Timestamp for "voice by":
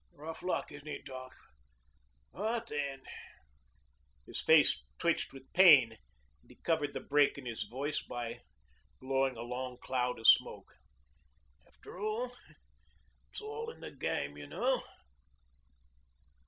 7.69-8.39